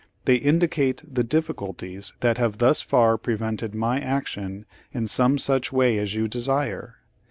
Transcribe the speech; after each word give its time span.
They 0.25 0.37
indicate 0.37 1.03
the 1.05 1.23
difficulties 1.23 2.13
that 2.21 2.39
have 2.39 2.57
thus 2.57 2.81
far 2.81 3.19
prevented 3.19 3.75
my 3.75 3.99
action 3.99 4.65
in 4.91 5.05
some 5.05 5.37
such 5.37 5.71
way 5.71 5.99
as 5.99 6.15
you 6.15 6.27
desire. 6.27 6.95